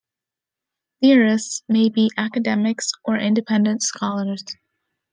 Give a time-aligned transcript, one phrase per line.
[1.03, 4.43] Theorists may be academics or independent scholars.